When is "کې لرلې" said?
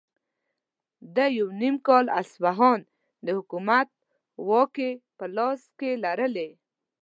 5.79-6.49